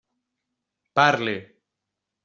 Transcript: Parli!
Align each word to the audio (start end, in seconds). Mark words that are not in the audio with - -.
Parli! 0.95 1.37